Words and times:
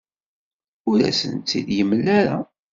Ur 0.89 0.99
asent-t-id-yemla 1.09 2.09
ara. 2.19 2.37